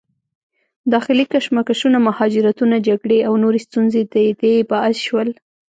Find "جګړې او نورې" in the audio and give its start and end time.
2.87-3.59